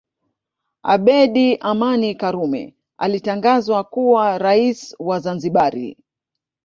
Abedi 0.83 1.57
Amani 1.61 2.13
Karume 2.15 2.75
alitangazwa 2.97 3.83
kuwa 3.83 4.37
rais 4.37 4.95
wa 4.99 5.19
Zanzibari 5.19 5.97